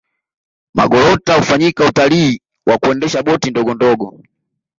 magorota 0.73 1.37
hufanyika 1.37 1.85
Utalii 1.85 2.41
wa 2.65 2.77
kuendesha 2.77 3.23
boti 3.23 3.49
ndogondogo 3.49 4.19